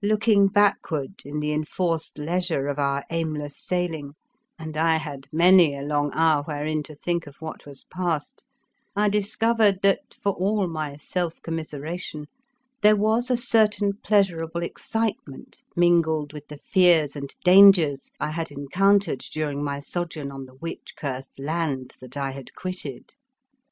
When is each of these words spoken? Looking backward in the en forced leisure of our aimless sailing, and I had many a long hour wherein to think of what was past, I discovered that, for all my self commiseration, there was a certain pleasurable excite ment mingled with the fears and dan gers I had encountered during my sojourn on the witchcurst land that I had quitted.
Looking 0.00 0.46
backward 0.46 1.22
in 1.24 1.40
the 1.40 1.52
en 1.52 1.64
forced 1.64 2.16
leisure 2.16 2.68
of 2.68 2.78
our 2.78 3.02
aimless 3.10 3.58
sailing, 3.58 4.12
and 4.56 4.76
I 4.76 4.94
had 4.98 5.26
many 5.32 5.74
a 5.74 5.82
long 5.82 6.12
hour 6.14 6.44
wherein 6.44 6.84
to 6.84 6.94
think 6.94 7.26
of 7.26 7.34
what 7.42 7.66
was 7.66 7.84
past, 7.92 8.44
I 8.94 9.08
discovered 9.08 9.80
that, 9.82 10.14
for 10.22 10.34
all 10.34 10.68
my 10.68 10.96
self 10.98 11.42
commiseration, 11.42 12.26
there 12.80 12.94
was 12.94 13.28
a 13.28 13.36
certain 13.36 13.94
pleasurable 14.04 14.62
excite 14.62 15.16
ment 15.26 15.64
mingled 15.74 16.32
with 16.32 16.46
the 16.46 16.58
fears 16.58 17.16
and 17.16 17.34
dan 17.44 17.72
gers 17.72 18.12
I 18.20 18.30
had 18.30 18.52
encountered 18.52 19.18
during 19.32 19.64
my 19.64 19.80
sojourn 19.80 20.30
on 20.30 20.46
the 20.46 20.54
witchcurst 20.54 21.30
land 21.40 21.96
that 21.98 22.16
I 22.16 22.30
had 22.30 22.54
quitted. 22.54 23.14